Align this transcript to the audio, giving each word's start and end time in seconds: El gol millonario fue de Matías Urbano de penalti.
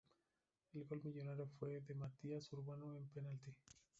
El 0.73 0.83
gol 0.85 1.03
millonario 1.03 1.47
fue 1.59 1.79
de 1.81 1.93
Matías 1.93 2.51
Urbano 2.53 2.91
de 2.93 3.01
penalti. 3.13 3.53